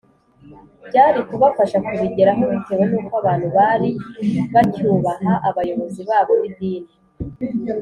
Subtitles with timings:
[0.87, 3.89] byari kubafasha kubigeraho bitewe n’uko abantu bari
[4.53, 6.93] bacyubaha abayobozi babo b’idini